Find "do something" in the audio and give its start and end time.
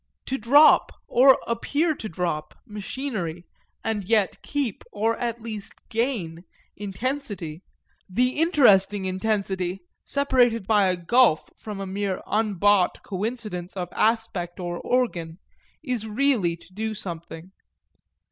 16.73-17.51